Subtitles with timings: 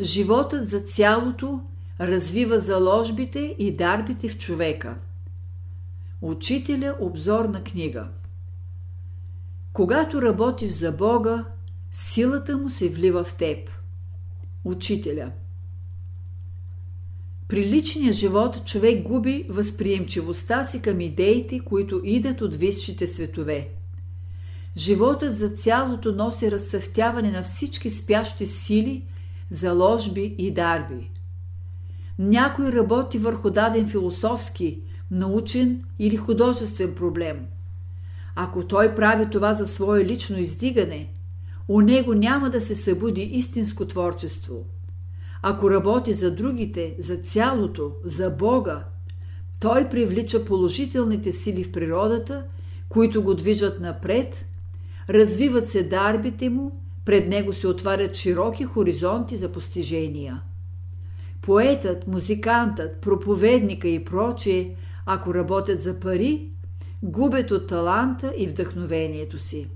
[0.00, 1.60] Животът за цялото
[2.00, 4.98] развива заложбите и дарбите в човека.
[6.22, 8.08] Учителя обзорна книга
[9.72, 11.44] Когато работиш за Бога,
[11.92, 13.70] силата му се влива в теб.
[14.64, 15.32] Учителя
[17.48, 23.68] При личния живот човек губи възприемчивостта си към идеите, които идат от висшите светове.
[24.76, 29.04] Животът за цялото носи разсъвтяване на всички спящи сили,
[29.50, 31.10] заложби и дарби.
[32.18, 34.80] Някой работи върху даден философски,
[35.10, 37.46] научен или художествен проблем.
[38.36, 41.08] Ако той прави това за свое лично издигане,
[41.68, 44.64] у него няма да се събуди истинско творчество.
[45.42, 48.84] Ако работи за другите, за цялото, за Бога,
[49.60, 52.44] той привлича положителните сили в природата,
[52.88, 54.44] които го движат напред,
[55.08, 60.42] развиват се дарбите му, пред него се отварят широки хоризонти за постижения.
[61.42, 64.76] Поетът, музикантът, проповедника и прочие,
[65.06, 66.48] ако работят за пари,
[67.02, 69.68] губят от таланта и вдъхновението си.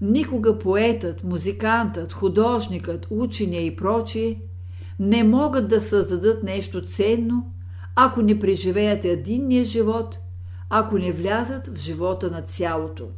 [0.00, 4.40] Никога поетът, музикантът, художникът, учения и прочие
[4.98, 7.52] не могат да създадат нещо ценно,
[7.96, 10.18] ако не преживеят единния живот,
[10.70, 13.08] ако не влязат в живота на цялото.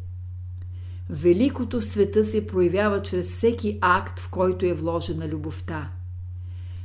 [1.10, 5.90] Великото в света се проявява чрез всеки акт, в който е вложена любовта.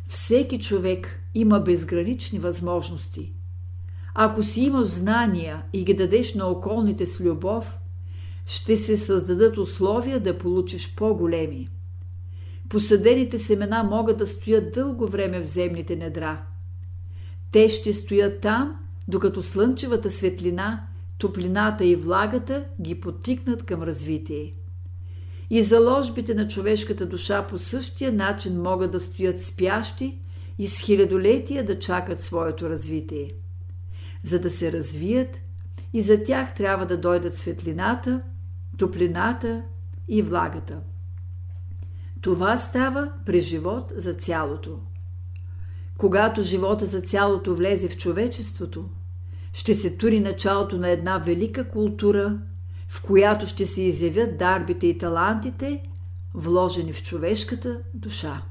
[0.08, 3.34] Всеки човек има безгранични възможности.
[4.16, 7.78] Ако си имаш знания и ги дадеш на околните с любов,
[8.46, 11.70] ще се създадат условия да получиш по-големи.
[12.70, 16.42] Посъдените семена могат да стоят дълго време в земните недра.
[17.52, 18.76] Те ще стоят там,
[19.08, 24.54] докато слънчевата светлина, топлината и влагата ги потикнат към развитие.
[25.50, 30.20] И заложбите на човешката душа по същия начин могат да стоят спящи
[30.58, 33.32] и с хилядолетия да чакат своето развитие.
[34.24, 35.42] За да се развият,
[35.94, 38.22] и за тях трябва да дойдат светлината,
[38.78, 39.64] топлината
[40.08, 40.80] и влагата.
[42.22, 44.80] Това става при живот за цялото.
[45.98, 48.90] Когато живота за цялото влезе в човечеството,
[49.58, 52.38] ще се тури началото на една велика култура,
[52.88, 55.84] в която ще се изявят дарбите и талантите,
[56.34, 58.42] вложени в човешката душа.